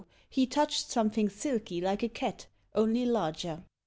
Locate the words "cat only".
2.09-3.05